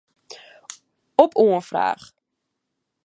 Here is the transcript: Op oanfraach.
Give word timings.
Op 1.23 1.31
oanfraach. 1.43 2.05